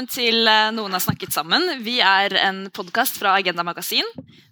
[0.00, 1.82] Velkommen til eh, Noen har snakket sammen.
[1.84, 4.06] Vi er en podkast fra Agenda Magasin.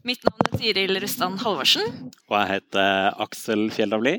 [0.04, 2.10] Mitt navn er Tiril Rustan Halvorsen.
[2.28, 4.18] Og jeg heter Aksel Fjelldavli.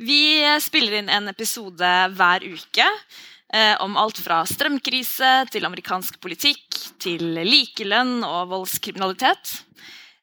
[0.00, 2.86] Vi spiller inn en episode hver uke
[3.52, 9.58] eh, om alt fra strømkrise til amerikansk politikk til likelønn og voldskriminalitet.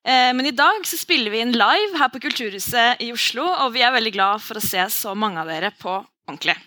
[0.01, 3.75] Eh, men i dag så spiller vi inn live her på Kulturhuset i Oslo, og
[3.77, 6.57] vi er veldig glad for å se så mange av dere på ordentlig.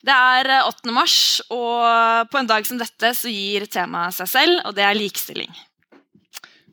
[0.00, 0.92] Det er eh, 8.
[0.96, 1.16] mars,
[1.52, 5.50] og på en dag som dette så gir temaet seg selv, og det er likestilling.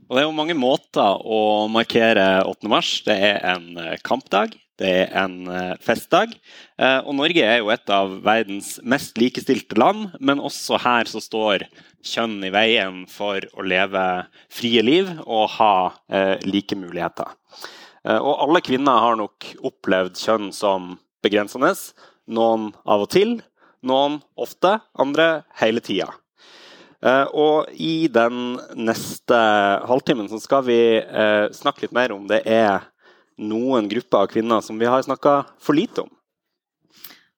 [0.07, 2.69] Og det er jo mange måter å markere 8.
[2.71, 2.93] mars.
[3.03, 6.37] Det er en eh, kampdag, det er en eh, festdag.
[6.79, 11.19] Eh, Og Norge er jo et av verdens mest likestilte land, men også her så
[11.23, 11.65] står
[12.07, 14.05] kjønn i veien for å leve
[14.53, 15.73] frie liv og ha
[16.07, 17.33] eh, like muligheter.
[18.07, 20.93] Eh, Og alle kvinner har nok opplevd kjønn som
[21.25, 21.73] begrensende.
[22.27, 23.37] Noen av og til,
[23.87, 26.09] noen ofte, andre hele tida.
[27.05, 29.37] Eh, og i den neste
[29.87, 32.87] halvtimen så skal vi eh, snakke litt mer om det er
[33.37, 36.11] noen grupper av kvinner som vi har snakka for lite om.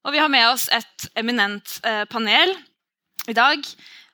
[0.08, 2.56] Og vi har med oss et eminent eh, panel
[3.28, 3.66] i dag.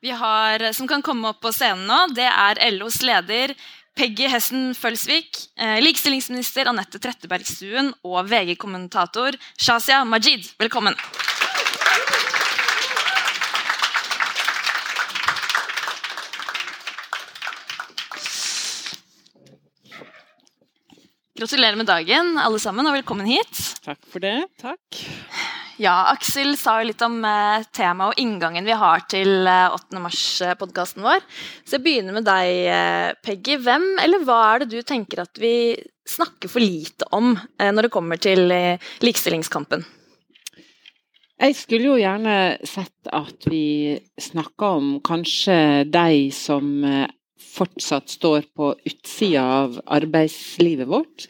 [0.02, 3.54] Vi har, som kan komme opp på scenen nå, det er LOs leder
[3.96, 10.52] Peggy Hessen Følsvik, eh, likestillingsminister Anette Trettebergstuen og VG-kommentator Shazia Majid.
[10.60, 10.98] Velkommen.
[21.40, 23.80] Gratulerer med dagen, alle sammen, og velkommen hit.
[23.84, 24.42] Takk for det.
[24.60, 25.06] Takk.
[25.76, 30.00] Ja, Aksel sa jo litt om eh, temaet og inngangen vi har til eh, 8.
[30.00, 31.26] mars-podkasten vår.
[31.68, 33.58] Så jeg begynner med deg, eh, Peggy.
[33.66, 35.76] Hvem eller hva er det du tenker at vi
[36.08, 39.84] snakker for lite om eh, når det kommer til eh, likestillingskampen?
[41.44, 45.58] Jeg skulle jo gjerne sett at vi snakka om kanskje
[45.92, 47.12] de som eh,
[47.56, 51.28] fortsatt står på utsida av arbeidslivet vårt.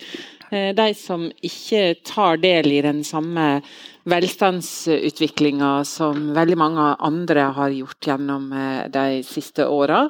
[0.50, 3.62] Eh, De som ikke tar del i den samme
[4.06, 10.04] velstandsutviklinga som veldig mange andre har gjort gjennom eh, de siste åra.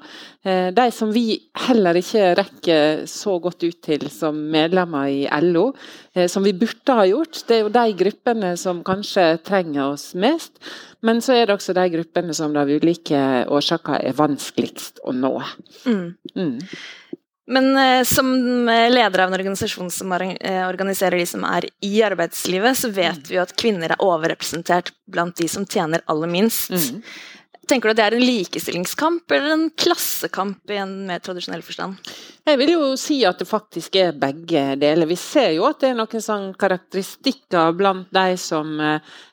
[0.43, 5.71] Eh, De som vi heller ikke rekker så godt ut til som medlemmer i LO,
[6.31, 7.41] som vi burde ha gjort.
[7.47, 10.53] Det er jo de gruppene som kanskje trenger oss mest.
[11.05, 13.19] Men så er det også de gruppene som det av ulike
[13.51, 15.33] årsaker er vanskeligst å nå.
[15.85, 16.07] Mm.
[16.33, 16.55] Mm.
[17.47, 22.01] Men eh, som eh, leder av en organisasjon som eh, organiserer de som er i
[22.03, 26.73] arbeidslivet, så vet vi jo at kvinner er overrepresentert blant de som tjener aller minst.
[26.73, 27.03] Mm.
[27.69, 32.01] Tenker du at det er en likestillingskamp eller en klassekamp i en mer tradisjonell forstand?
[32.45, 35.09] Jeg vil jo si at det faktisk er begge deler.
[35.09, 38.77] Vi ser jo at det er noen sånn karakteristikker blant de som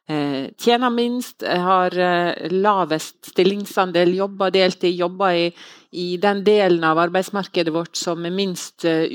[0.08, 5.52] tjener minst, eh, har eh, lavest stillingsandel, jobber deltid, jobber i,
[5.92, 9.06] i den delen av arbeidsmarkedet vårt som er minst, eh,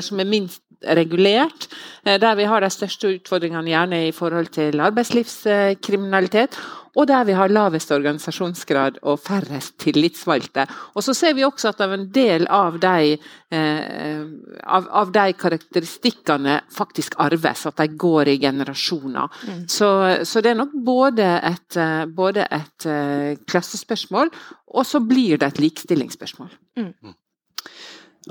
[0.00, 1.68] som er minst regulert.
[2.04, 6.56] eh, Der vi har de største utfordringene gjerne i forhold til arbeidslivskriminalitet.
[6.96, 10.66] Og der vi har lavest organisasjonsgrad og færrest tillitsvalgte.
[10.94, 13.18] Og så ser vi også at en del av de,
[13.50, 14.22] eh,
[14.64, 19.28] av, av de karakteristikkene faktisk arves, at de går i generasjoner.
[19.44, 19.55] Mm.
[19.70, 19.88] Så,
[20.28, 24.32] så det er nok både et, eh, både et eh, klassespørsmål,
[24.74, 26.50] og så blir det et likestillingsspørsmål.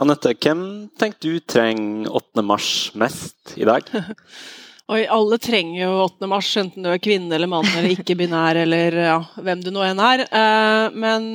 [0.03, 0.61] Anette, hvem
[0.99, 2.43] tenker du trenger 8.
[2.43, 2.69] mars
[2.99, 3.87] mest i dag?
[4.93, 6.27] Oi, alle trenger jo 8.
[6.29, 10.01] mars, enten du er kvinne eller mann eller ikke-binær eller ja, hvem du nå enn
[10.03, 10.27] er.
[10.29, 11.29] Eh, men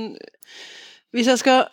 [1.10, 1.68] hvis jeg skal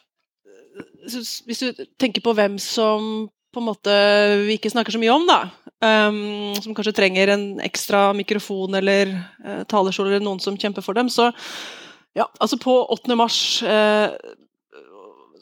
[1.08, 3.94] Hvis du tenker på hvem som på en måte
[4.46, 5.40] vi ikke snakker så mye om, da.
[5.82, 9.12] Um, som kanskje trenger en ekstra mikrofon eller
[9.46, 11.32] uh, talerstol eller noen som kjemper for dem, så
[12.18, 13.18] ja, altså på 8.
[13.18, 14.14] mars uh,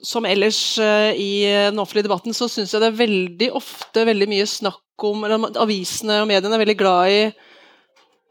[0.06, 4.28] som ellers eh, i den offentlige debatten, så syns jeg det er veldig ofte veldig
[4.30, 7.22] mye snakk om eller Avisene og mediene er veldig glad i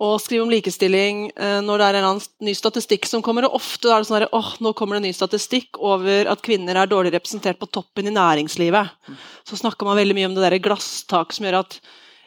[0.04, 3.48] å skrive om likestilling eh, når det er en ny statistikk som kommer.
[3.48, 6.44] Og ofte er det sånn at oh, nå kommer det en ny statistikk over at
[6.44, 9.12] kvinner er dårlig representert på toppen i næringslivet.
[9.48, 11.78] Så snakker man veldig mye om det der glasstaket som gjør at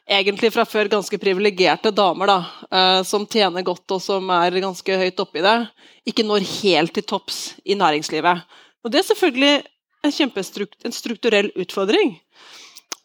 [0.08, 2.38] egentlig fra før ganske privilegerte damer da,
[2.72, 5.58] eh, som tjener godt og som er ganske høyt oppi det,
[6.08, 8.46] ikke når helt til topps i næringslivet.
[8.86, 9.56] Og Det er selvfølgelig
[10.06, 12.16] en kjempestrukt, en strukturell utfordring.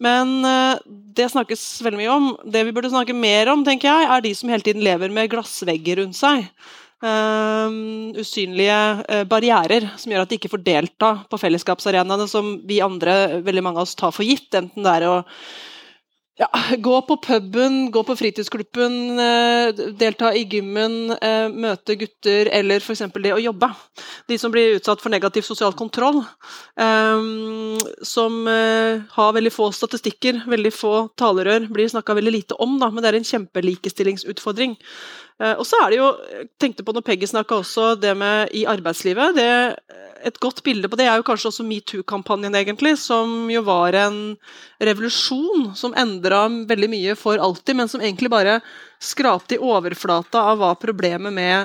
[0.02, 0.78] Men uh,
[1.16, 2.30] det snakkes veldig mye om.
[2.42, 5.30] Det vi burde snakke mer om, tenker jeg, er de som hele tiden lever med
[5.32, 6.48] glassvegger rundt seg.
[7.02, 12.78] Um, usynlige uh, barrierer som gjør at de ikke får delta på fellesskapsarenaene som vi
[12.84, 14.50] andre, veldig mange av oss, tar for gitt.
[14.58, 15.16] Enten det er å
[16.42, 22.82] ja, gå på puben, gå på fritidsklubben, eh, delta i gymmen, eh, møte gutter, eller
[22.82, 23.04] f.eks.
[23.14, 23.68] det å jobbe.
[24.28, 26.22] De som blir utsatt for negativ sosial kontroll,
[26.76, 27.22] eh,
[28.02, 33.04] som har veldig få statistikker, veldig få talerør, blir snakka veldig lite om, da, men
[33.04, 34.76] det er en kjempelikestillingsutfordring.
[35.42, 36.08] Og så er det jo,
[36.60, 39.34] tenkte på når Peggy snakka også, det med i arbeidslivet.
[39.34, 39.50] det
[40.26, 44.18] et godt bilde på det er jo kanskje også metoo-kampanjen, egentlig, som jo var en
[44.82, 48.60] revolusjon som endra veldig mye for alltid, men som egentlig bare
[49.02, 51.56] skrapte i overflata av hva problemet med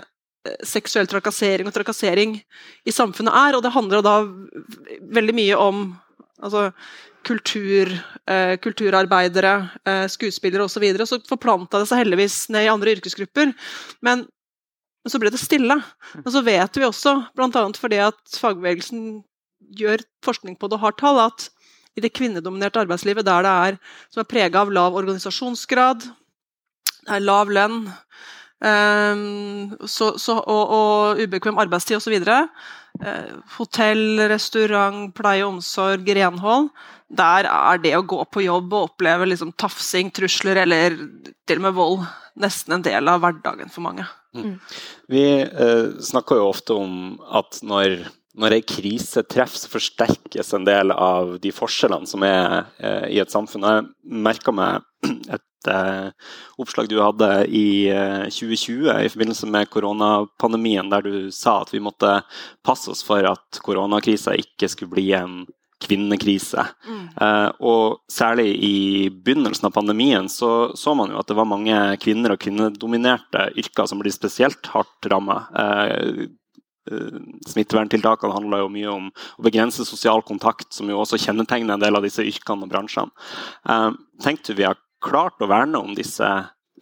[0.48, 3.58] eh, seksuell trakassering og trakassering i samfunnet er.
[3.58, 4.18] Og det handler da
[5.20, 5.86] veldig mye om
[6.42, 6.72] altså,
[7.28, 7.92] kultur,
[8.30, 9.54] eh, kulturarbeidere,
[9.86, 10.78] eh, skuespillere osv.
[10.78, 11.08] Så, videre.
[11.10, 13.54] så forplanta det seg heldigvis ned i andre yrkesgrupper.
[14.02, 14.26] Men
[15.08, 15.80] så ble det stille.
[16.24, 17.66] Og så vet vi også, bl.a.
[17.76, 19.24] fordi at fagbevegelsen
[19.78, 21.50] gjør forskning på det og har tall, at
[21.98, 23.78] i det kvinnedominerte arbeidslivet der det er,
[24.14, 26.06] som er prega av lav organisasjonsgrad,
[27.08, 27.88] det er lav lønn
[28.60, 32.16] så, så, og, og, ubekvem arbeidstid osv.
[32.98, 36.72] Uh, hotell, restaurant, pleie og omsorg, renhold.
[37.08, 40.98] Der er det å gå på jobb og oppleve liksom, tafsing, trusler eller
[41.48, 42.02] til og med vold
[42.42, 44.06] nesten en del av hverdagen for mange.
[44.38, 44.58] Mm.
[45.10, 48.02] Vi eh, snakker jo ofte om at når,
[48.38, 53.20] når ei krise treffer, så forsterkes en del av de forskjellene som er eh, i
[53.24, 53.66] et samfunn.
[53.66, 54.86] Jeg merka meg
[55.36, 56.32] et eh,
[56.62, 57.68] oppslag du hadde i
[58.30, 62.20] 2020 eh, i forbindelse med koronapandemien, der du sa at vi måtte
[62.66, 65.46] passe oss for at koronakrisa ikke skulle bli en
[65.78, 66.64] kvinnekrise.
[66.88, 67.04] Mm.
[67.70, 68.78] Og særlig i
[69.14, 73.86] begynnelsen av pandemien så, så man jo at det var mange kvinner og kvinnedominerte yrker
[73.86, 75.44] som ble spesielt hardt ramma.
[75.54, 76.24] Eh,
[77.48, 82.00] smitteverntiltakene handler jo mye om å begrense sosial kontakt, som jo også kjennetegner en del
[82.00, 83.28] av disse yrkene og bransjene.
[83.70, 83.90] Eh,
[84.24, 86.28] tenkte du vi har klart å verne om disse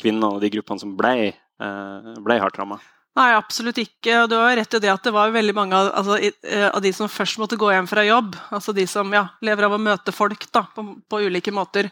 [0.02, 2.80] kvinnene og de gruppene som ble, eh, ble hardt ramma?
[3.16, 4.26] Nei, absolutt ikke.
[4.26, 6.82] Og du har rett i det at det var veldig mange av, altså, eh, av
[6.84, 9.80] de som først måtte gå hjem fra jobb, altså de som ja, lever av å
[9.80, 11.88] møte folk da, på, på, ulike måter,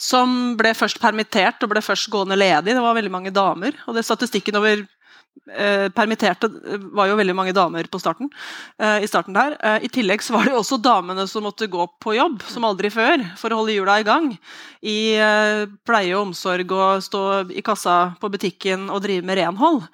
[0.00, 2.72] som ble først permittert og ble først gående ledig.
[2.72, 3.76] Det var veldig mange damer.
[3.86, 4.86] Og det statistikken over
[5.50, 6.46] Eh, permitterte
[6.94, 8.28] var jo veldig mange damer på starten.
[8.78, 9.56] Eh, i starten der.
[9.58, 12.62] Eh, I tillegg så var det jo også damene som måtte gå på jobb, som
[12.68, 14.28] aldri før, for å holde hjula i gang.
[14.82, 15.14] I
[15.86, 17.22] pleie og omsorg og stå
[17.54, 19.84] i kassa på butikken og drive med renhold.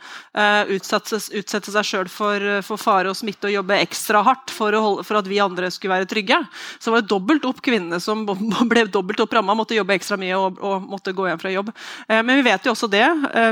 [0.73, 5.05] Utsette, utsette seg sjøl for, for, fare og smitte og jobbe ekstra hardt for, holde,
[5.05, 6.38] for, at vi andre skulle være trygge.
[6.79, 8.25] Så det var dobbelt opp kvinnene som
[8.73, 11.69] ble dobbelt opp ramma, måtte jobbe ekstra mye og, og måtte gå hjem fra jobb.
[12.08, 13.06] Men vi vet jo også det,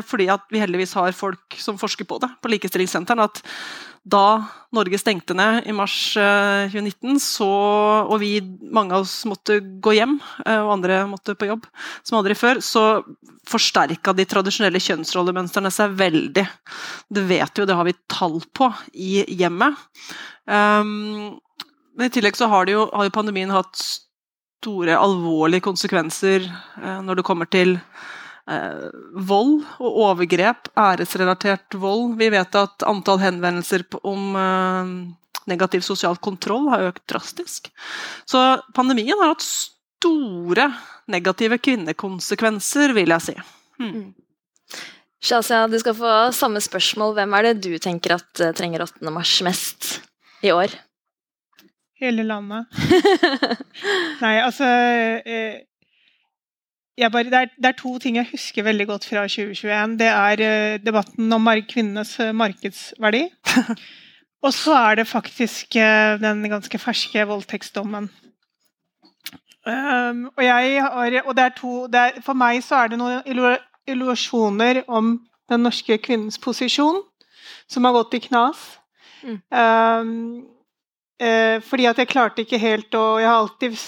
[0.09, 3.43] fordi at vi heldigvis har folk som forsker på det på Likestillingssenteren, at
[4.07, 4.39] da
[4.77, 7.49] Norge stengte ned i mars 2019, eh, så,
[8.07, 8.39] og vi,
[8.75, 11.67] mange av oss måtte gå hjem, eh, og andre måtte på jobb,
[12.07, 12.85] som aldri før, så
[13.51, 16.47] forsterka de tradisjonelle kjønnsrollemønstrene seg veldig.
[17.11, 19.79] Det vet og det har vi tall på i hjemmet.
[20.47, 21.39] Um,
[21.97, 27.21] men i tillegg så har, jo, har jo pandemien hatt store, alvorlige konsekvenser uh, når
[27.21, 27.77] det kommer til
[28.51, 28.89] eh,
[29.29, 32.17] vold og overgrep, æresrelatert vold.
[32.21, 34.93] Vi vet at antall henvendelser om eh,
[35.51, 37.71] negativ sosial kontroll har økt drastisk.
[38.27, 38.43] Så
[38.75, 40.71] pandemien har hatt store
[41.11, 43.37] negative kvinnekonsekvenser, vil jeg si.
[43.81, 44.09] Hmm.
[45.23, 47.15] Shazia, du skal få samme spørsmål.
[47.17, 49.07] Hvem er det du tenker at uh, trenger 8.
[49.15, 49.97] mars mest
[50.45, 50.75] i år?
[51.97, 52.67] Hele landet.
[54.23, 54.67] Nei, altså
[55.25, 55.63] eh,
[57.13, 59.99] bare, det, er, det, er, to ting jeg husker veldig godt fra 2021.
[60.01, 63.27] Det er uh, debatten om kvinnenes uh, markedsverdi.
[64.45, 68.09] og så er det faktisk uh, den ganske ferske voldtektsdommen.
[69.67, 73.59] Um, og, har, og det er to, det er, for meg så er det noen
[73.87, 75.19] illusjoner om
[75.51, 77.03] den norske kvinnens posisjon
[77.69, 78.63] som har gått i knas.
[79.27, 79.41] Mm.
[79.51, 80.47] Um,
[81.67, 83.79] fordi at jeg klarte ikke helt å Jeg har alltid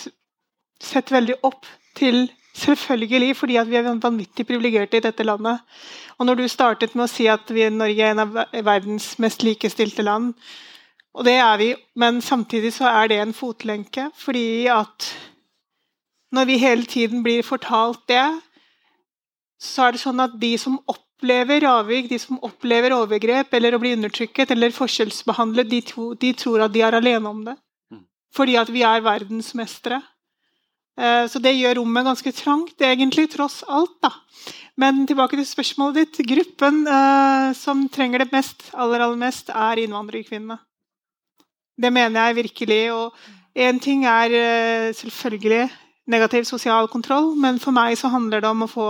[0.81, 1.67] sett veldig opp
[1.99, 2.27] til
[2.59, 5.61] Selvfølgelig, fordi at vi er vanvittig privilegerte i dette landet.
[6.19, 9.13] Og når du startet med å si at vi, i Norge er en av verdens
[9.23, 10.33] mest likestilte land,
[11.19, 15.09] og det er vi, men samtidig så er det en fotlenke, fordi at
[16.35, 18.27] når vi hele tiden blir fortalt det,
[19.59, 23.81] så er det sånn at de som opplever avvik, de som opplever overgrep eller å
[23.83, 27.57] bli undertrykket eller forskjellsbehandlet, de, to, de tror at de er alene om det.
[27.91, 28.05] Mm.
[28.37, 30.03] Fordi at vi er verdensmestere.
[30.99, 33.95] Eh, så det gjør rommet ganske trangt, egentlig, tross alt.
[34.03, 34.11] da.
[34.79, 36.23] Men tilbake til spørsmålet ditt.
[36.27, 40.59] Gruppen eh, som trenger det mest, aller, aller mest, er innvandrerkvinnene.
[41.79, 42.81] Det mener jeg virkelig.
[42.93, 43.15] Og
[43.59, 45.69] én ting er uh, selvfølgelig
[46.11, 48.89] negativ sosial kontroll, men for meg så handler det om å få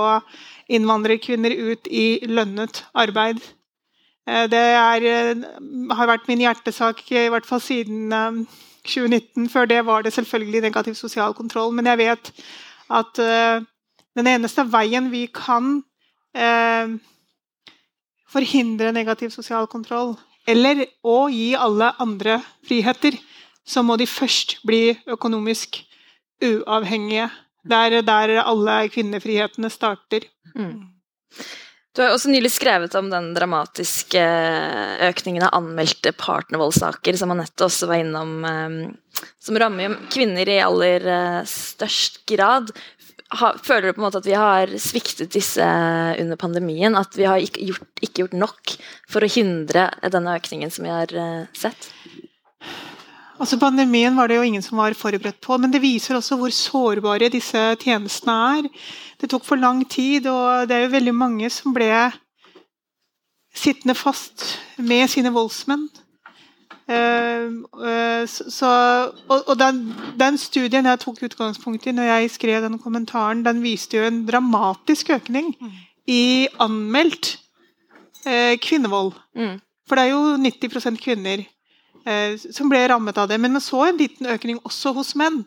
[0.72, 3.42] innvandrerkvinner ut i lønnet arbeid.
[4.24, 5.08] Uh, det er,
[6.00, 8.08] har vært min hjertesak i hvert fall siden
[8.85, 9.49] 2019.
[9.49, 12.32] Før det var det selvfølgelig negativ sosial kontroll, men jeg vet
[12.90, 13.20] at
[14.18, 15.78] den eneste veien vi kan
[16.38, 16.94] uh,
[18.28, 20.16] forhindre negativ sosial kontroll,
[20.49, 23.16] eller å gi alle andre friheter,
[23.68, 25.82] så må de først bli økonomisk
[26.44, 27.28] uavhengige.
[27.68, 30.25] Det er der alle kvinnefrihetene starter.
[30.54, 30.88] Mm.
[31.98, 34.22] Du har også nylig skrevet om den dramatiske
[35.08, 41.08] økningen av anmeldte partnervoldssaker, som Anette også var innom, eh, som rammer kvinner i aller
[41.10, 42.70] eh, størst grad
[43.28, 46.96] føler du på en måte at vi har sviktet disse under pandemien?
[46.96, 48.76] At vi har ikke gjort, ikke gjort nok
[49.08, 51.90] for å hindre denne økningen som vi har uh, sett?
[53.38, 56.50] Altså Pandemien var det jo ingen som var forberedt på, men det viser også hvor
[56.54, 58.68] sårbare disse tjenestene er.
[59.21, 61.92] Det tok for lang tid, og det er jo veldig mange som ble
[63.54, 65.87] sittende fast med sine voldsmenn.
[66.88, 68.68] Uh, uh, så,
[69.28, 69.83] og, den,
[70.16, 74.23] den, studien jeg tok utgangspunkt i når jeg skrev den kommentaren, den viste jo en
[74.26, 75.75] dramatisk økning mm.
[76.09, 76.23] i
[76.64, 77.35] anmeldt
[78.25, 79.12] uh, kvinnevold.
[79.37, 79.59] Mm.
[79.88, 81.45] For det er jo 90% kvinner
[82.40, 83.36] som ble rammet av det.
[83.40, 85.42] Men man så en liten økning også hos menn.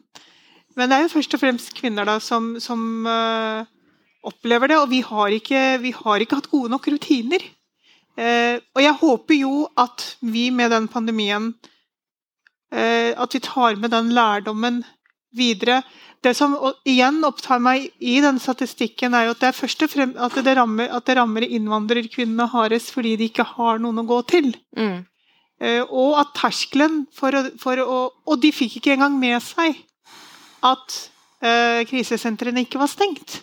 [0.77, 3.07] Men det er jo først og fremst kvinner da som, som
[4.27, 4.77] opplever det.
[4.81, 7.43] Og vi har, ikke, vi har ikke hatt gode nok rutiner.
[8.19, 11.53] Uh, og jeg håper jo at vi med den pandemien
[12.75, 14.81] uh, At vi tar med den lærdommen
[15.31, 15.81] videre.
[16.21, 19.85] Det som igjen opptar meg i den statistikken, er jo at det er fremst
[20.27, 24.19] at det rammer, at det rammer innvandrerkvinnene hardest fordi de ikke har noen å gå
[24.29, 24.51] til.
[24.77, 25.07] Mm.
[25.61, 29.77] Eh, og at terskelen for for å, Og de fikk ikke engang med seg
[30.61, 30.95] at
[31.41, 33.39] uh, krisesentrene ikke var stengt.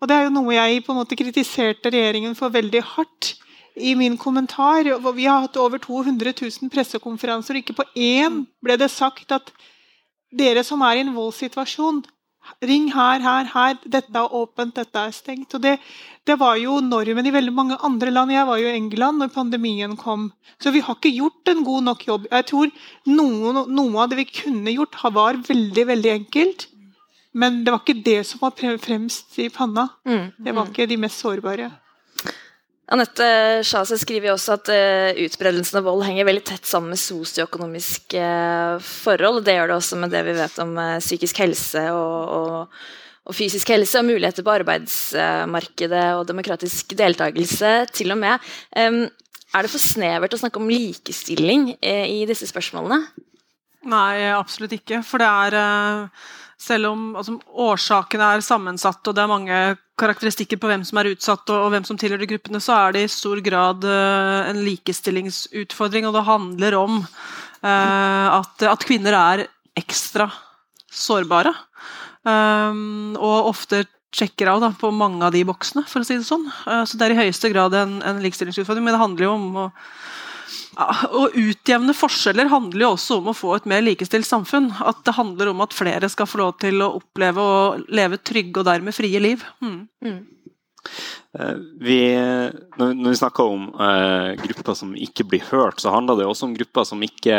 [0.00, 3.34] Og det er jo noe jeg på en måte kritiserte regjeringen for veldig hardt
[3.76, 4.88] i min kommentar.
[4.88, 9.52] Vi har hatt over 200 000 pressekonferanser, og ikke på én ble det sagt at
[10.32, 12.00] dere som er i en voldssituasjon,
[12.64, 13.78] ring her, her, her.
[13.84, 15.54] Dette er åpent, dette er stengt.
[15.56, 15.76] Og det,
[16.26, 18.34] det, var jo normen i veldig mange andre land.
[18.34, 20.30] Jeg var jo i England når pandemien kom.
[20.62, 22.28] Så vi har ikke gjort en god nok jobb.
[22.30, 22.74] Jeg tror
[23.10, 26.68] noe, noe av det vi kunne gjort, var veldig, veldig enkelt.
[27.34, 29.88] Men det var ikke det som var fremst i panna.
[30.06, 30.70] Mm, det var mm.
[30.70, 31.72] ikke de mest sårbare.
[32.92, 33.26] Anette
[33.64, 38.82] Sjase skriver også at uh, utbredelsen av vold henger veldig tett sammen med sosioøkonomiske uh,
[38.84, 39.40] forhold.
[39.46, 42.84] Det gjør det også med det vi vet om uh, psykisk helse og, og,
[43.24, 48.52] og, fysisk helse, og muligheter på arbeidsmarkedet og demokratisk deltakelse til og med.
[48.76, 53.00] Er det for snevert å snakke om likestilling i disse spørsmålene?
[53.88, 54.98] Nei, absolutt ikke.
[55.06, 56.10] For det er
[56.64, 59.58] selv om altså, årsakene er sammensatte og det er mange
[60.00, 63.04] karakteristikker på hvem som er utsatt og, og hvem som tilhører gruppene, så er det
[63.04, 66.08] i stor grad uh, en likestillingsutfordring.
[66.08, 69.44] Og det handler om uh, at, at, kvinner er
[69.78, 70.28] ekstra
[70.90, 71.54] sårbare.
[72.24, 76.26] Um, og ofte sjekker av da, på mange av de boksene, for å si det
[76.26, 76.46] sånn.
[76.66, 79.62] Uh, så det er i høyeste grad en, en likestillingsutfordring, men det handler jo om
[79.66, 79.68] å
[80.74, 84.70] å utjevne forskjeller handler jo også om å få et mer likestilt samfunn.
[84.82, 88.62] At det handler om at flere skal få lov til å oppleve og leve trygge
[88.62, 89.44] og dermed frie liv.
[89.64, 89.84] Mm.
[90.04, 90.20] Mm.
[91.34, 91.98] Eh, vi,
[92.78, 96.54] når vi snakker om uh, grupper som ikke blir hørt, så handler det også om
[96.54, 97.34] grupper som ikke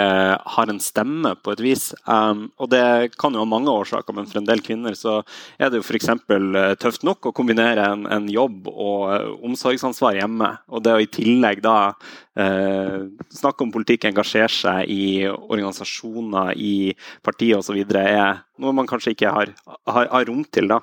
[0.55, 1.85] har en stemme, på et vis.
[2.03, 5.21] Um, og Det kan jo ha mange årsaker, men for en del kvinner så
[5.55, 6.11] er det jo f.eks.
[6.27, 10.51] Uh, tøft nok å kombinere en, en jobb og omsorgsansvar hjemme.
[10.67, 12.99] Og det å i tillegg da uh,
[13.31, 16.91] snakke om politikk, engasjere seg i organisasjoner, i
[17.23, 20.69] partier osv., er noe man kanskje ikke har, har, har rom til.
[20.71, 20.81] da.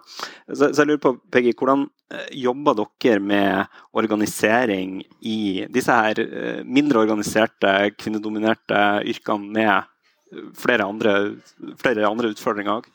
[0.49, 6.21] Så, så, jeg lurer på, Peggy, hvordan eh, jobber dere med organisering i disse her
[6.23, 11.15] eh, mindre organiserte, kvinnedominerte yrkene med flere andre,
[11.83, 12.89] flere andre utfordringer òg?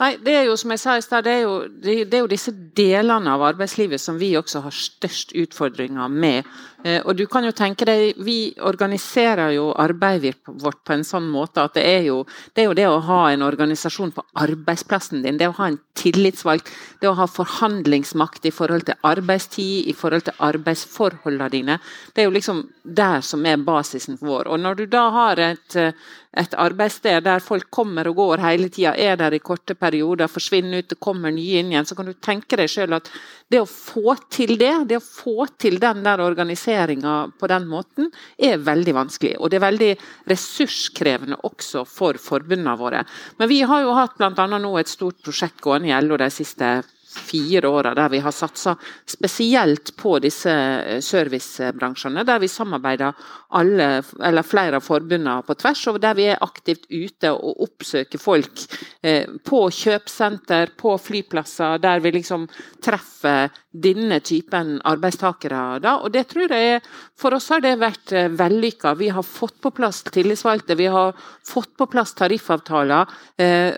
[0.00, 1.68] Nei, det er jo som jeg sa i sted, det, er jo-
[2.08, 6.44] det er jo disse delene av arbeidslivet som vi også har størst utfordringer med.
[6.84, 11.28] Eh, Og du kan jo tenke deg, Vi organiserer jo arbeidet vårt på en sånn
[11.30, 12.24] måte at det er jo
[12.54, 15.78] det, er jo det å ha en organisasjon på arbeidsplassen din, det å ha en
[15.94, 21.78] tillitsvalgt, det å ha forhandlingsmakt i forhold til arbeidstid, i forhold til arbeidsforholdene dine.
[22.14, 24.48] Det er jo liksom der som er basisen vår.
[24.48, 25.92] Og når du da har et, eh,
[26.34, 30.78] et arbeidssted der folk kommer og går hele tida, er der i korte perioder, forsvinner
[30.78, 33.10] ut, det kommer nye inn igjen, så kan du tenke deg sjøl at
[33.50, 38.10] det å få til det, det å få til den der organiseringa på den måten,
[38.38, 39.36] er veldig vanskelig.
[39.38, 39.90] Og det er veldig
[40.30, 43.04] ressurskrevende også for forbundene våre.
[43.38, 44.46] Men vi har jo hatt bl.a.
[44.58, 48.76] nå et stort prosjekt gående i LO de siste fire åra der vi har satsa
[49.06, 53.16] spesielt på disse eh, servicebransjene, der vi samarbeider
[53.58, 53.88] alle,
[54.22, 58.62] eller flere av forbundene på tvers, og der vi er aktivt ute og oppsøker folk
[59.02, 62.46] eh, på kjøpesenter, på flyplasser, der vi liksom
[62.82, 65.80] treffer denne typen arbeidstakere.
[65.82, 65.98] Da.
[66.04, 66.80] Og det tror jeg
[67.20, 68.94] For oss har det vært eh, vellykka.
[68.96, 71.12] Vi har fått på plass tillitsvalgte, vi har
[71.44, 73.12] fått på plass tariffavtaler.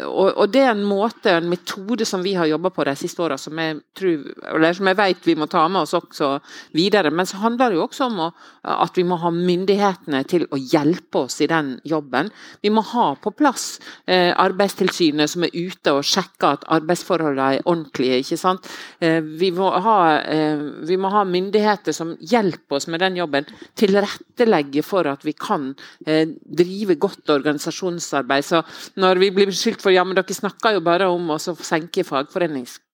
[0.06, 3.38] Og det er en måte, en metode som vi har jobba på de siste åra,
[3.40, 6.34] som jeg tror, eller som jeg vet vi må ta med oss også
[6.76, 7.12] videre.
[7.14, 8.28] Men så handler det jo også om å,
[8.72, 12.30] at vi må ha myndighetene til å hjelpe oss i den jobben.
[12.62, 17.66] Vi må ha på plass eh, Arbeidstilsynet som er ute og sjekker at arbeidsforholdene er
[17.66, 18.20] ordentlige.
[18.22, 18.68] ikke sant?
[19.00, 23.48] Eh, vi, må ha, eh, vi må ha myndigheter som hjelper oss med den jobben.
[23.78, 25.72] Tilrettelegge for at vi kan
[26.06, 28.46] eh, drive godt organisasjonsarbeid.
[28.46, 28.62] Så
[29.00, 32.91] når vi blir beskyldt for ja, men dere snakker jo bare om å senke fagforeningskontingenten.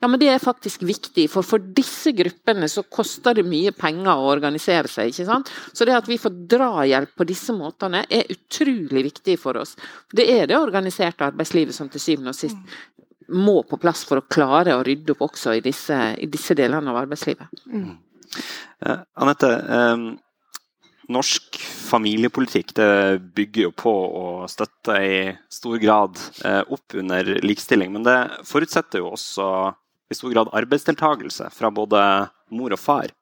[0.00, 4.14] Ja, men det er faktisk viktig, for for disse gruppene så koster det mye penger
[4.14, 5.10] å organisere seg.
[5.12, 5.50] ikke sant?
[5.72, 9.76] Så det at vi får drahjelp på disse måtene er utrolig viktig for oss.
[10.12, 12.56] Det er det organiserte arbeidslivet som til syvende og sist
[13.30, 16.90] må på plass for å klare å rydde opp også i disse, i disse delene
[16.90, 17.52] av arbeidslivet.
[18.80, 20.08] Eh, Anette, eh,
[21.10, 21.58] norsk
[21.90, 22.72] familiepolitikk
[23.34, 25.20] bygger jo på å støtte i
[25.52, 29.46] stor grad eh, opp under likestilling, men det forutsetter jo også
[30.10, 32.02] i stor grad arbeidsdeltakelse fra både
[32.54, 33.12] mor og far.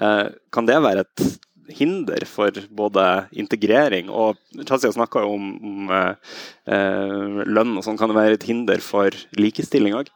[0.00, 1.24] Eh, kan det være et
[1.68, 3.04] hinder for både
[3.36, 7.98] integrering og Shazia snakka jo om, om eh, lønn og sånn.
[8.00, 10.12] Kan det være et hinder for likestilling òg?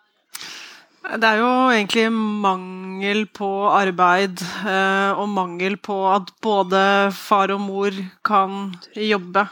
[1.03, 7.59] Det er jo egentlig mangel på arbeid eh, og mangel på at både far og
[7.65, 9.43] mor kan jobbe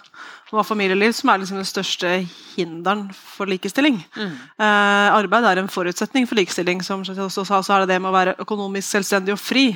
[0.51, 2.09] og har familieliv, som er liksom den største
[2.57, 4.01] hinderen for likestilling.
[4.17, 4.33] Mm.
[4.59, 6.83] Eh, arbeid er en forutsetning for likestilling.
[6.83, 9.67] Som jeg også sa, så er det det med å være økonomisk selvstendig og fri.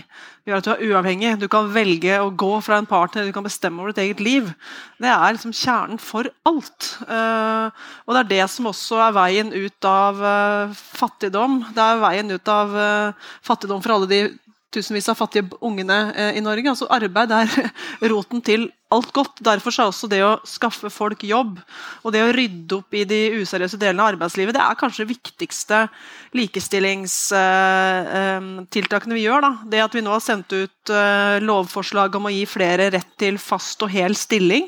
[0.42, 1.30] Det gjør at du er uavhengig.
[1.40, 4.50] Du kan velge å gå fra en partner, du kan bestemme over ditt eget liv.
[4.98, 6.90] Det er liksom kjernen for alt.
[7.06, 11.60] Eh, og det er det som også er veien ut av eh, fattigdom.
[11.76, 14.24] Det er veien ut av eh, fattigdom for alle de
[14.74, 16.70] tusenvis av fattige ungene eh, i Norge.
[16.72, 17.48] Altså Arbeid er
[18.12, 18.62] roten til
[18.94, 19.40] alt godt.
[19.44, 21.58] Derfor er også det å skaffe folk jobb
[22.02, 25.12] og det å rydde opp i de useriøse delene av arbeidslivet, det er kanskje det
[25.14, 25.76] viktigste
[26.37, 29.40] likestillingstiltakene vi gjør.
[29.46, 29.52] Da.
[29.70, 33.34] Det at vi nå har sendt ut eh, lovforslag om å gi flere rett til
[33.42, 34.64] fast og hel stilling.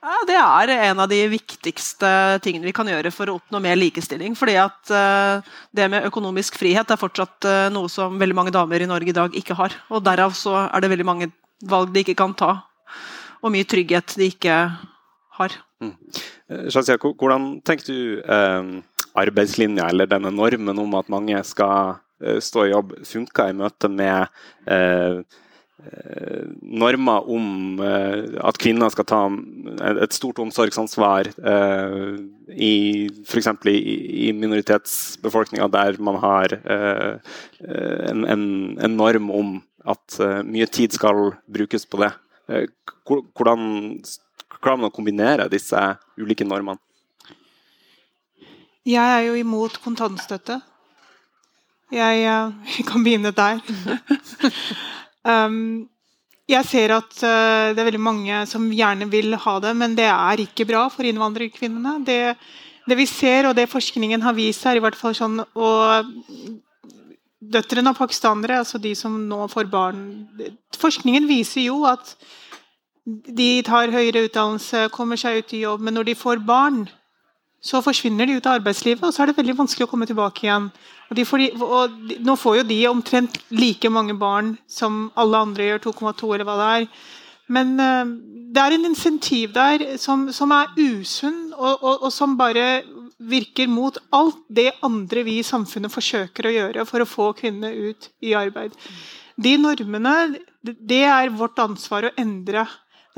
[0.00, 2.10] Ja, det er en av de viktigste
[2.44, 4.36] tingene vi kan gjøre for å oppnå mer likestilling.
[4.38, 5.44] fordi at uh,
[5.76, 9.16] det med økonomisk frihet er fortsatt uh, noe som veldig mange damer i Norge i
[9.16, 9.76] dag ikke har.
[9.92, 11.30] Og derav så er det veldig mange
[11.68, 12.54] valg de ikke kan ta,
[13.44, 14.56] og mye trygghet de ikke
[15.40, 15.56] har.
[15.80, 15.96] Mm.
[16.72, 18.70] Shazia, hvordan tenker du eh,
[19.20, 23.90] arbeidslinja, eller denne normen om at mange skal eh, stå i jobb, funker i møte
[23.92, 24.26] med
[24.66, 25.22] eh,
[26.62, 29.20] normer om uh, at kvinner skal ta
[30.04, 32.18] et stort omsorgsansvar uh,
[32.50, 33.50] i f.eks.
[33.70, 33.76] I,
[34.28, 38.44] i minoritetsbefolkninga, der man har uh, en, en,
[38.78, 42.10] en, norm om at mye tid skal brukes på det.
[43.08, 43.62] hvordan
[44.60, 45.78] klarer man å kombinere disse
[46.20, 46.76] ulike normene?
[48.84, 50.58] Jeg er jo imot kontantstøtte.
[51.90, 52.28] Jeg,
[52.76, 53.64] jeg kan begynne der.
[55.26, 55.88] Um,
[56.50, 60.08] jeg ser at uh, det er veldig mange som gjerne vil ha det, men det
[60.10, 62.00] er ikke bra for innvandrerkvinnene.
[62.06, 62.34] Det,
[62.88, 66.10] det vi ser, og det forskningen har vist her, i hvert fall sånn og
[67.40, 70.00] Døtrene av pakistanere, altså de som nå får barn
[70.76, 72.12] Forskningen viser jo at
[73.08, 76.82] de tar høyere utdannelse, kommer seg ut i jobb, men når de får barn,
[77.60, 80.46] så forsvinner de ut av arbeidslivet, og så er det veldig vanskelig å komme tilbake
[80.46, 80.70] igjen.
[81.10, 85.66] Og, får, og de, nå får jo de omtrent like mange barn som alle andre
[85.68, 86.88] gjør, 2,2 eller hva det er.
[87.50, 88.14] Men uh,
[88.54, 92.82] det er en insentiv der som, som er usunn, og, og, og, som bare
[93.30, 97.90] virker mot alt det andre vi i samfunnet forsøker å gjøre for å få kvinnene
[97.90, 98.72] ut i arbeid.
[99.40, 100.14] De normene,
[100.64, 102.64] det er vårt ansvar å endre.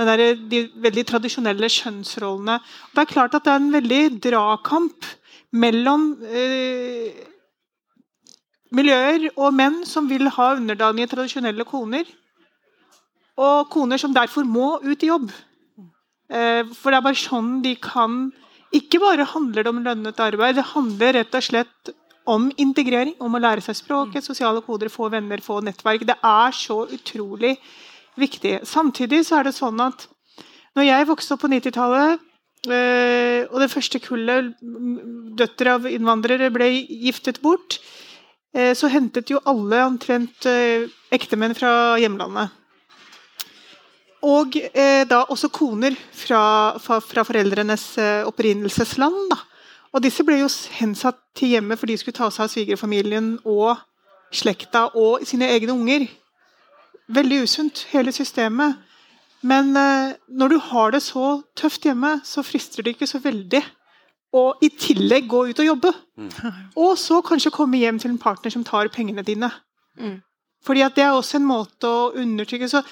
[0.09, 2.59] Der, de veldig tradisjonelle kjønnsrollene.
[2.95, 5.07] Det er klart at det er en veldig dragkamp
[5.53, 7.23] mellom eh,
[8.73, 12.09] miljøer og menn som vil ha underdanige, tradisjonelle koner,
[13.41, 15.31] og koner som derfor må ut i jobb.
[16.33, 18.31] Eh, for det er bare sånn de kan
[18.73, 21.91] Ikke bare handler det om lønnet arbeid, det handler rett og slett
[22.25, 26.07] om integrering, om å lære seg språket, sosiale koder, få venner, få nettverk.
[26.09, 27.59] Det er så utrolig
[28.19, 28.61] viktig.
[28.69, 30.07] Samtidig så er det sånn at
[30.77, 32.23] når jeg vokste opp på 90-tallet,
[32.69, 34.55] eh, og det første kullet
[35.37, 36.71] døtre av innvandrere ble
[37.05, 37.79] giftet bort,
[38.57, 40.49] eh, så hentet jo alle omtrent
[41.13, 42.59] ektemenn fra hjemlandet.
[44.23, 49.33] Og eh, da også koner fra, fra, fra foreldrenes eh, opprinnelsesland.
[49.33, 49.39] Da.
[49.93, 53.83] Og disse ble jo hensatt til hjemmet for de skulle ta seg av svigerfamilien og
[54.33, 56.07] slekta og sine egne unger.
[57.09, 58.79] Veldig usunt, hele systemet.
[59.43, 63.63] Men eh, når du har det så tøft hjemme, så frister det ikke så veldig
[64.33, 65.91] å i tillegg gå ut og jobbe.
[66.17, 66.29] Mm.
[66.81, 69.51] Og så kanskje komme hjem til en partner som tar pengene dine.
[69.99, 70.21] Mm.
[70.65, 72.85] Fordi at det er også en måte å undertrykke Så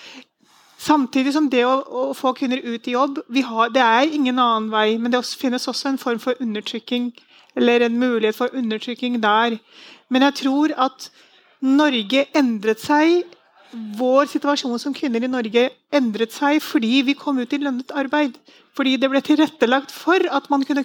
[0.81, 4.71] Samtidig som det å, å få kvinner ut i jobb har, Det er ingen annen
[4.73, 7.11] vei, men det finnes også en form for undertrykking,
[7.55, 9.59] eller en mulighet for undertrykking der.
[10.09, 11.11] Men jeg tror at
[11.61, 13.27] Norge endret seg
[13.71, 18.35] Vår situasjon som kvinner i Norge endret seg fordi vi kom ut i lønnet arbeid.
[18.75, 20.83] Fordi det ble tilrettelagt for at man kunne,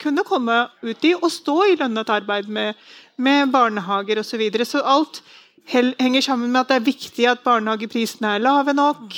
[0.00, 2.78] kunne, komme ut i og stå i lønnet arbeid med,
[3.16, 4.32] med barnehager osv.
[4.32, 4.68] Så, videre.
[4.68, 5.22] så alt
[5.68, 9.16] henger sammen med at det er viktig at barnehageprisene er lave nok.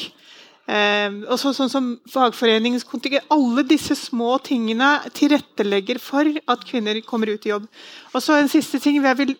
[0.64, 7.28] Eh, og så, sånn som fagforeningskontingent Alle disse små tingene tilrettelegger for at kvinner kommer
[7.28, 7.66] ut i jobb.
[8.14, 9.34] Og så En siste ting jeg vil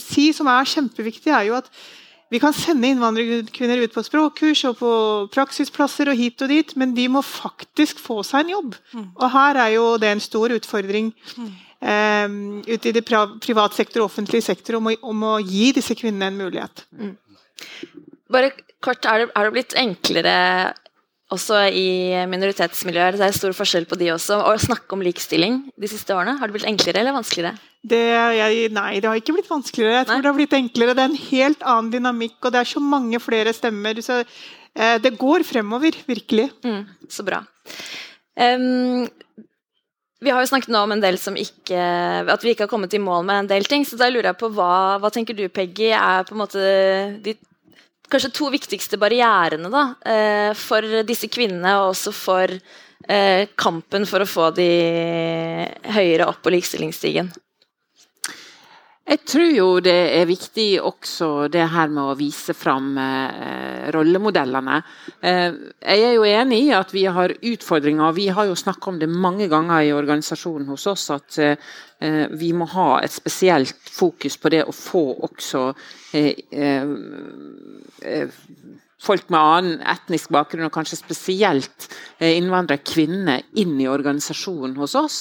[0.00, 1.68] si som er kjempeviktig, er jo at
[2.32, 4.92] vi kan sende innvandrerkvinner ut på språkkurs og på
[5.34, 8.78] praksisplasser og hit og dit, men de må faktisk få seg en jobb.
[8.96, 9.10] Mm.
[9.18, 11.12] Og her er jo det en stor utfordring.
[11.36, 15.72] Mm um, ute i det privat sektor og offentlig sektor om å, om å, gi
[15.76, 16.84] disse kvinnene en mulighet.
[16.98, 17.16] Mm.
[18.32, 20.36] Bare kort, er det, er det, blitt enklere
[21.32, 21.88] også i
[22.30, 26.36] minoritetsmiljøer, det er stor forskjell på de også, å snakke om likestilling de siste årene?
[26.40, 27.56] Har det blitt enklere eller vanskeligere?
[27.82, 28.00] Det,
[28.38, 30.02] jeg, nei, det har ikke blitt vanskeligere.
[30.02, 30.22] Jeg tror nei?
[30.22, 30.94] det har blitt enklere.
[30.94, 33.98] Det er en helt annen dynamikk, og det er så mange flere stemmer.
[34.04, 36.46] Så eh, det går fremover, virkelig.
[36.62, 37.42] Mm, så bra.
[38.38, 39.08] Um,
[40.22, 41.76] vi har jo snakket nå om en del som ikke
[42.30, 43.82] At vi ikke har kommet i mål med en del ting.
[43.88, 46.62] Så da lurer jeg på hva, hva tenker du, Peggy, er på en måte
[47.24, 47.34] de
[48.12, 52.52] kanskje to viktigste barrierene da, eh, for disse kvinnene, og også for
[53.08, 54.68] eh, kampen for å få de
[55.96, 57.32] høyere opp på likestillingsstigen?
[59.02, 64.76] Jeg tror jo det er viktig også det her med å vise fram eh, rollemodellene.
[65.18, 68.14] Eh, jeg er jo enig i at vi har utfordringer.
[68.14, 71.58] Vi har jo snakka om det mange ganger i organisasjonen hos oss at eh,
[72.30, 75.64] vi må ha et spesielt fokus på det å få også
[76.14, 76.86] eh, eh,
[79.02, 81.88] folk med annen etnisk bakgrunn, og kanskje spesielt
[82.18, 85.18] eh, innvandrerkvinner, inn i organisasjonen hos oss.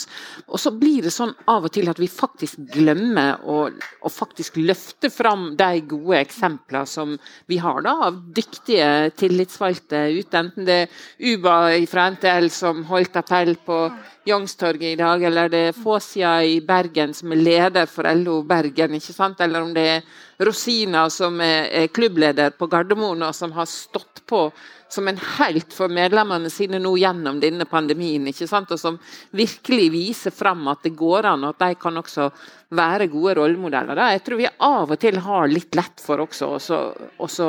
[0.47, 4.59] Og så blir det sånn av og til at vi faktisk glemmer å, å faktisk
[4.61, 7.17] løfte fram de gode eksemplene som
[7.49, 10.43] vi har da, av dyktige tillitsvalgte ute.
[10.45, 11.57] Enten det er Uba
[11.89, 13.83] fra NTL som holdt appell på
[14.29, 18.93] Youngstorget i dag, eller det er Fåsia i Bergen som er leder for LO Bergen,
[18.97, 19.41] ikke sant?
[19.41, 20.03] eller om det er
[20.41, 24.47] Rosina som er, er klubbleder på Gardermoen, og som har stått på
[24.91, 28.25] som en helt for medlemmene sine nå gjennom denne pandemien.
[28.27, 28.71] ikke sant?
[28.75, 28.97] Og som
[29.31, 32.27] virkelig viser fram at det går an, og at de kan også
[32.75, 34.03] være gode rollemodeller.
[34.11, 37.47] Jeg tror vi av og til har litt lett for også å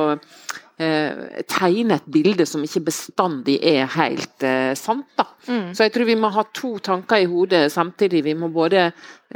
[1.49, 5.07] tegne et bilde som ikke bestandig er helt eh, sant.
[5.18, 5.27] Da.
[5.49, 5.73] Mm.
[5.75, 8.25] Så jeg tror vi må ha to tanker i hodet samtidig.
[8.27, 8.90] Vi må både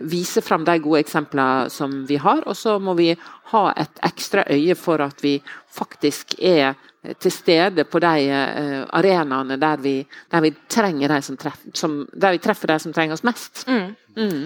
[0.06, 3.12] vise fram de gode eksemplene som vi har, og så må vi
[3.52, 5.38] ha et ekstra øye for at vi
[5.76, 6.74] faktisk er
[7.22, 9.98] til stede på de eh, arenaene der vi,
[10.32, 13.66] der vi, trenger de som treff, som, der vi treffer de som trenger oss mest.
[13.68, 13.94] Mm.
[14.16, 14.42] Mm.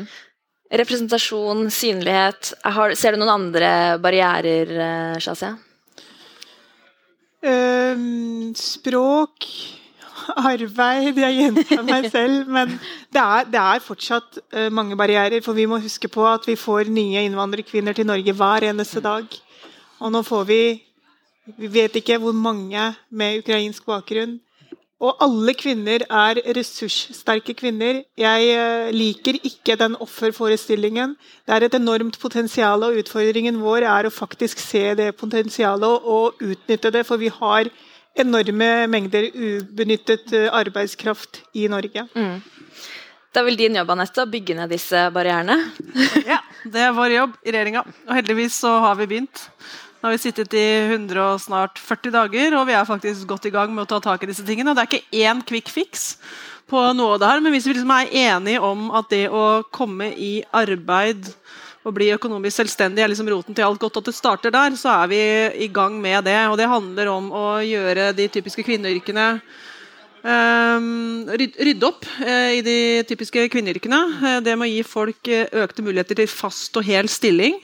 [0.71, 2.53] Representasjon, synlighet.
[2.63, 5.57] Har, ser du noen andre barrierer, uh, Shazia?
[7.41, 9.47] Uh, språk,
[10.37, 12.51] arbeid Jeg gjentar meg selv.
[12.53, 12.75] Men
[13.13, 15.41] det er, det er fortsatt uh, mange barrierer.
[15.45, 19.27] For vi må huske på at vi får nye innvandrerkvinner til Norge hver eneste dag.
[20.01, 20.63] Og nå får vi
[21.59, 24.37] Vi vet ikke hvor mange med ukrainsk bakgrunn.
[25.01, 28.03] Og alle kvinner er ressurssterke kvinner.
[28.21, 31.15] Jeg eh, liker ikke den offerforestillingen.
[31.49, 36.45] Det er et enormt potensial, og utfordringen vår er å faktisk se det potensialet og
[36.45, 37.73] utnytte det, for vi har
[38.21, 42.05] enorme mengder ubenyttet eh, arbeidskraft i Norge.
[42.13, 42.43] Mm.
[43.31, 45.57] Det er vel din jobb Anette, å bygge ned disse barrierene?
[46.29, 47.87] ja, det er vår jobb i regjeringa.
[48.09, 49.49] Og heldigvis så har vi begynt.
[50.01, 53.51] Nå har vi sittet i 100 og snart 40 dager, og vi er faktisk godt
[53.51, 54.73] i gang med å ta tak i disse tingene.
[54.73, 56.15] Og det er ikke én quick fix
[56.73, 59.61] på noe av det her, men hvis vi liksom er enige om at det å
[59.69, 61.29] komme i arbeid
[61.85, 64.95] og bli økonomisk selvstendig er liksom roten til alt godt, at det starter der, så
[65.03, 65.21] er vi
[65.67, 66.39] i gang med det.
[66.49, 69.35] Og det handler om å gjøre de typiske kvinneyrkene
[70.21, 72.77] Ehm, rydde opp eh, i de
[73.09, 74.01] typiske kvinneyrkene.
[74.21, 77.57] Eh, det med å gi folk eh, økte muligheter til fast og hel stilling.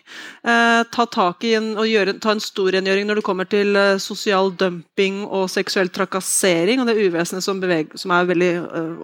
[0.46, 4.52] Ta tak i en, og gjøre, ta en stor rengjøring når det kommer til sosial
[4.56, 7.58] dumping og seksuell trakassering og det uvesenet som,
[7.98, 8.52] som, er veldig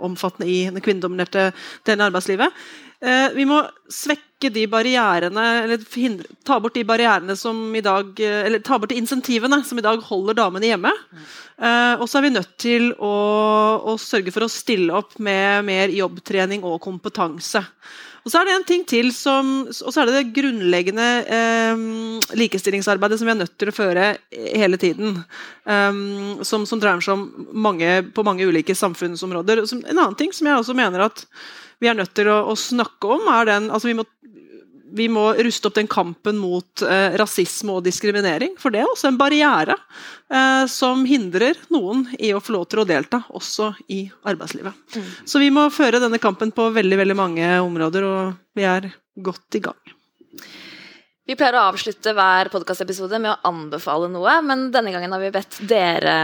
[0.07, 1.51] omfattende i det kvinnedominerte
[1.89, 2.63] delen av arbeidslivet.
[3.03, 3.57] Vi må
[3.91, 8.93] svekke de barrierene, eller hindre, ta bort de barrierene som i dag Eller ta bort
[8.93, 10.93] de insentivene som i dag holder damene hjemme.
[11.63, 13.13] Uh, og så er vi nødt til å,
[13.93, 17.63] å, sørge for å stille opp med mer jobbtrening og kompetanse.
[18.23, 21.81] Og så er det en ting til som, og så er det det grunnleggende eh,
[22.39, 25.19] likestillingsarbeidet som vi er nødt til å føre hele tiden.
[25.67, 29.65] Um, som, som, dreier seg om mange, på mange ulike samfunnsområder.
[29.67, 31.25] Som, en annen ting som jeg også mener at
[31.83, 34.07] vi er nødt til å, å snakke om, er den altså Vi må
[34.93, 38.57] vi må ruste opp den kampen mot eh, rasisme og diskriminering.
[38.61, 42.83] For det er også en barriere eh, som hindrer noen i å få lov til
[42.83, 44.77] å delta, også i arbeidslivet.
[44.97, 45.09] Mm.
[45.25, 49.61] Så vi må føre denne kampen på veldig, veldig mange områder, og vi er godt
[49.61, 49.81] i gang.
[51.23, 55.31] Vi pleier å avslutte hver podkastepisode med å anbefale noe, men denne gangen har vi
[55.33, 56.17] bedt dere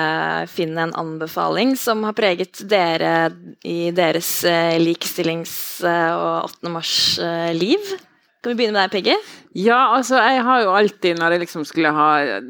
[0.50, 3.30] finne en anbefaling som har preget dere
[3.62, 6.74] i deres eh, likestillings- og 8.
[6.74, 7.94] mars-liv.
[8.38, 9.14] Kan vi begynne med deg, Peggy?
[9.58, 12.44] Ja, altså jeg har jo alltid, når jeg liksom skulle ha eh,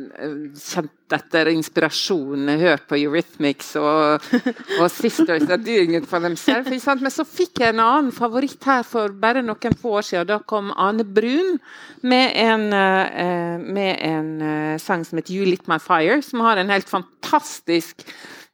[0.60, 4.26] kjent etter inspirasjon, hørt på Eurythmics og,
[4.82, 6.84] og Sisters Are Doing It For Themselves.
[7.00, 10.28] Men så fikk jeg en annen favoritt her for bare noen få år siden.
[10.28, 11.56] Da kom Ane Brun
[12.04, 16.60] med en, eh, med en eh, sang som heter You Lit My Fire, som har
[16.60, 18.04] en helt fantastisk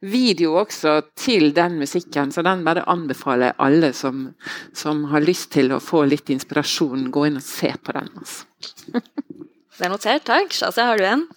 [0.01, 4.27] video også til den musikken, så den bare anbefaler jeg alle som,
[4.75, 8.11] som har lyst til å få litt inspirasjon, gå inn og se på den.
[8.19, 8.45] Altså.
[9.75, 10.53] Det er notert, takk.
[10.55, 11.27] Shazia, har du en?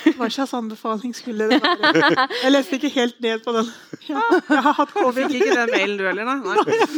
[0.18, 2.26] Hva slags anbefaling skulle det være?
[2.42, 3.70] Jeg leste ikke helt ned på den.
[4.08, 5.26] Ja, jeg har hatt covid.
[5.30, 6.36] Fikk ikke den mailen du heller, nei?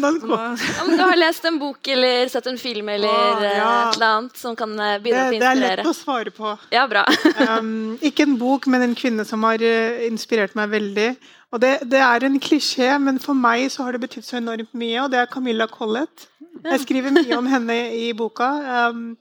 [0.07, 3.71] Ja, du har lest en bok eller sett en film eller ah, ja.
[3.89, 5.61] et eller annet som kan eh, bidra til å inspirere?
[5.61, 6.53] Det er lett å svare på.
[6.75, 7.05] Ja, bra.
[7.61, 11.11] um, ikke en bok, men en kvinne som har uh, inspirert meg veldig.
[11.55, 14.73] Og det, det, er en klisjé, men for meg så har det betydd så enormt
[14.77, 16.29] mye, og det er Camilla Collett.
[16.65, 18.49] Jeg skriver mye om henne i boka.
[18.91, 19.13] Um,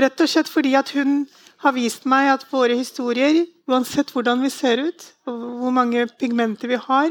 [0.00, 1.22] rett og slett fordi at hun
[1.60, 6.70] har vist meg at våre historier, uansett hvordan vi ser ut, og hvor mange pigmenter
[6.70, 7.10] vi har,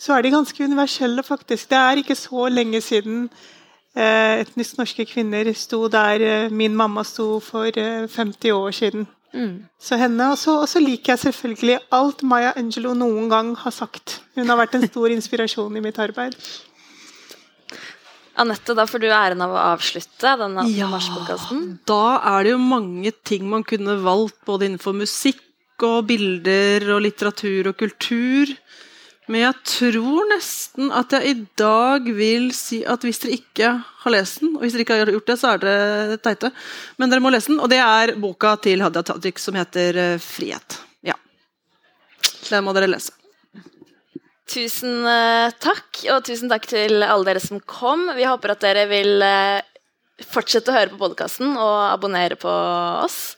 [0.00, 1.68] så er de ganske universelle, faktisk.
[1.70, 3.26] Det er ikke så lenge siden
[3.96, 9.06] eh, etnisk norske kvinner sto der eh, min mamma sto for eh, 50 år siden.
[9.32, 9.66] Mm.
[9.78, 14.20] Så henne, og så liker jeg selvfølgelig alt Maya Angelo noen gang har sagt.
[14.34, 16.34] Hun har vært en stor inspirasjon i mitt arbeid.
[18.38, 20.88] Anette, da får du æren av å avslutte denne ja,
[21.88, 22.04] Da
[22.36, 25.42] er det jo mange ting man kunne valgt, både innenfor musikk
[25.86, 28.52] og bilder og litteratur og kultur.
[29.30, 33.70] Men jeg tror nesten at jeg i dag vil si at hvis dere ikke
[34.02, 36.50] har lest den, og hvis dere ikke har gjort det, så er dere teite,
[36.98, 40.18] men dere må lese den, og det er boka til Hadia Tajik som heter eh,
[40.18, 40.80] 'Frihet'.
[41.06, 41.14] Ja.
[42.48, 43.19] Den må dere lese.
[44.50, 48.08] Tusen eh, takk, og tusen takk til alle dere som kom.
[48.16, 49.60] Vi håper at dere vil eh,
[50.26, 52.50] fortsette å høre på podkasten og abonnere på
[53.04, 53.36] oss.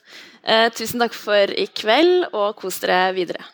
[0.75, 3.45] Tusen takk for i kveld, og kos dere videre.